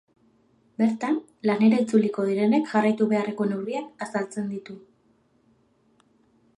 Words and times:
Bertan, 0.81 1.19
lanera 1.49 1.77
itzuliko 1.83 2.25
direnek 2.31 2.65
jarraitu 2.71 3.09
beharreko 3.13 3.49
neurriak 3.53 4.05
azaltzen 4.07 4.53
ditu. 4.57 4.83